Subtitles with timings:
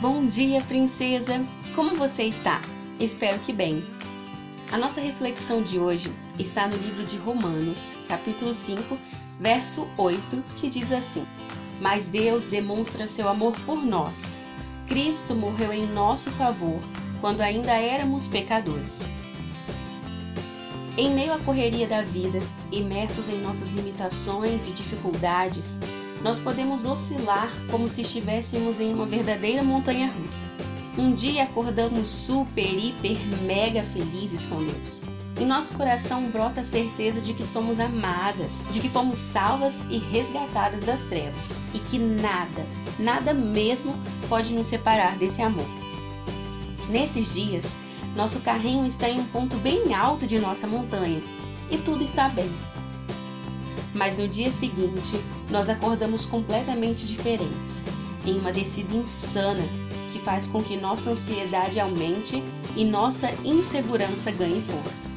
[0.00, 1.44] Bom dia, princesa!
[1.74, 2.62] Como você está?
[3.00, 3.84] Espero que bem.
[4.70, 8.96] A nossa reflexão de hoje está no livro de Romanos, capítulo 5,
[9.40, 11.26] verso 8, que diz assim:
[11.80, 14.36] Mas Deus demonstra seu amor por nós.
[14.86, 16.78] Cristo morreu em nosso favor
[17.20, 19.10] quando ainda éramos pecadores.
[20.96, 22.38] Em meio à correria da vida,
[22.70, 25.80] imersos em nossas limitações e dificuldades,
[26.22, 30.44] nós podemos oscilar como se estivéssemos em uma verdadeira montanha russa.
[30.96, 35.02] Um dia acordamos super, hiper, mega felizes com Deus.
[35.40, 39.98] Em nosso coração brota a certeza de que somos amadas, de que fomos salvas e
[39.98, 42.66] resgatadas das trevas e que nada,
[42.98, 43.94] nada mesmo
[44.28, 45.68] pode nos separar desse amor.
[46.88, 47.76] Nesses dias,
[48.16, 51.22] nosso carrinho está em um ponto bem alto de nossa montanha
[51.70, 52.50] e tudo está bem
[53.98, 55.20] mas no dia seguinte
[55.50, 57.82] nós acordamos completamente diferentes,
[58.24, 59.64] em uma descida insana
[60.12, 62.42] que faz com que nossa ansiedade aumente
[62.76, 65.10] e nossa insegurança ganhe força.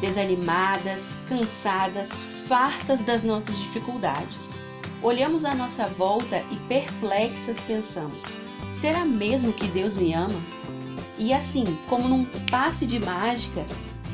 [0.00, 4.54] Desanimadas, cansadas, fartas das nossas dificuldades.
[5.02, 8.38] Olhamos à nossa volta e perplexas pensamos:
[8.72, 10.40] será mesmo que Deus me ama?
[11.18, 13.66] E assim, como num passe de mágica,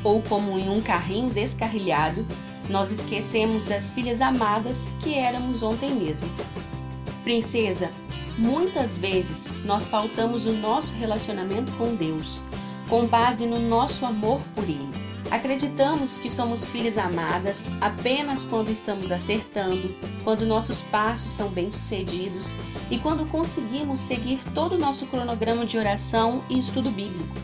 [0.03, 2.25] ou como em um carrinho descarrilhado,
[2.69, 6.29] nós esquecemos das filhas amadas que éramos ontem mesmo.
[7.23, 7.91] Princesa,
[8.37, 12.41] muitas vezes nós pautamos o nosso relacionamento com Deus
[12.89, 15.07] com base no nosso amor por Ele.
[15.29, 22.55] Acreditamos que somos filhas amadas apenas quando estamos acertando, quando nossos passos são bem-sucedidos
[22.89, 27.35] e quando conseguimos seguir todo o nosso cronograma de oração e estudo bíblico.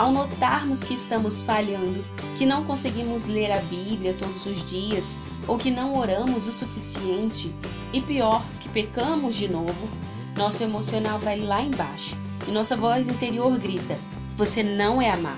[0.00, 2.02] Ao notarmos que estamos falhando,
[2.38, 7.54] que não conseguimos ler a Bíblia todos os dias ou que não oramos o suficiente,
[7.92, 9.90] e pior, que pecamos de novo,
[10.38, 12.16] nosso emocional vai lá embaixo
[12.48, 13.98] e nossa voz interior grita:
[14.38, 15.36] Você não é amada.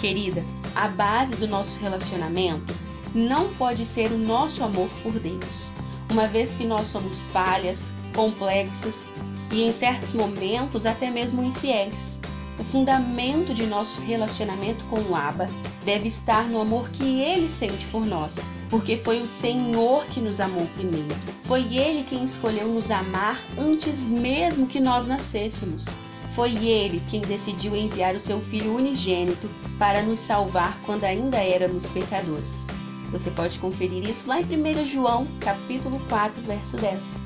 [0.00, 2.72] Querida, a base do nosso relacionamento
[3.12, 5.68] não pode ser o nosso amor por Deus,
[6.12, 9.08] uma vez que nós somos falhas, complexas
[9.50, 12.16] e em certos momentos até mesmo infiéis.
[12.58, 15.48] O fundamento de nosso relacionamento com o Abba
[15.84, 20.40] deve estar no amor que ele sente por nós, porque foi o Senhor que nos
[20.40, 21.16] amou primeiro.
[21.44, 25.86] Foi ele quem escolheu nos amar antes mesmo que nós nascêssemos.
[26.34, 29.48] Foi ele quem decidiu enviar o seu filho unigênito
[29.78, 32.66] para nos salvar quando ainda éramos pecadores.
[33.12, 37.16] Você pode conferir isso lá em 1 João, capítulo 4, verso 10.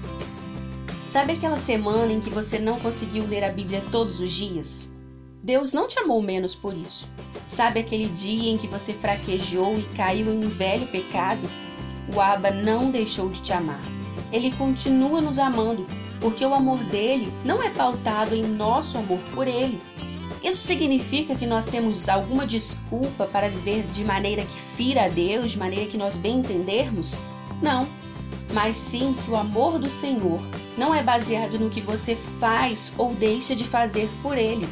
[1.10, 4.91] Sabe aquela semana em que você não conseguiu ler a Bíblia todos os dias?
[5.42, 7.08] Deus não te amou menos por isso.
[7.48, 11.40] Sabe aquele dia em que você fraquejou e caiu em um velho pecado?
[12.14, 13.80] O Abba não deixou de te amar.
[14.30, 15.84] Ele continua nos amando,
[16.20, 19.82] porque o amor dele não é pautado em nosso amor por ele.
[20.44, 25.50] Isso significa que nós temos alguma desculpa para viver de maneira que fira a Deus,
[25.50, 27.18] de maneira que nós bem entendermos?
[27.60, 27.88] Não.
[28.52, 30.40] Mas sim que o amor do Senhor
[30.78, 34.68] não é baseado no que você faz ou deixa de fazer por ele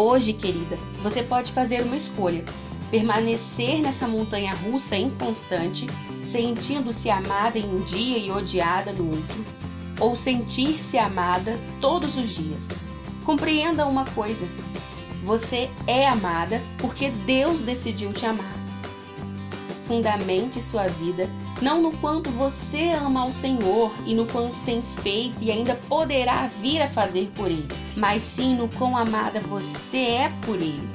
[0.00, 2.44] Hoje, querida, você pode fazer uma escolha:
[2.88, 5.88] permanecer nessa montanha russa inconstante,
[6.22, 9.44] sentindo-se amada em um dia e odiada no outro,
[9.98, 12.68] ou sentir-se amada todos os dias.
[13.24, 14.48] Compreenda uma coisa:
[15.24, 18.56] você é amada porque Deus decidiu te amar.
[19.82, 21.28] Fundamente sua vida
[21.60, 26.46] não no quanto você ama ao Senhor e no quanto tem feito e ainda poderá
[26.60, 27.66] vir a fazer por Ele,
[27.98, 30.88] mas sim no quão amada você é por Ele.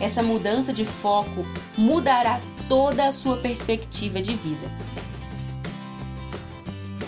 [0.00, 1.44] Essa mudança de foco
[1.76, 4.70] mudará toda a sua perspectiva de vida.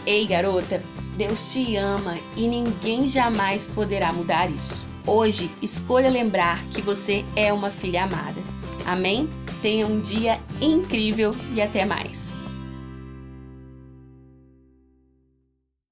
[0.04, 0.82] Ei, garota,
[1.16, 4.86] Deus te ama e ninguém jamais poderá mudar isso.
[5.06, 8.40] Hoje, escolha lembrar que você é uma filha amada.
[8.84, 9.28] Amém?
[9.62, 12.29] Tenha um dia incrível e até mais.